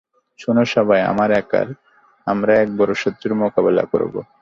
শোনো 0.39 0.63
সবাই, 0.75 0.99
আমরা 2.27 2.53
এক 2.57 2.69
বড় 2.77 2.91
শত্রুর 2.93 3.33
মোকাবেলা 3.41 3.83
করব। 3.91 4.13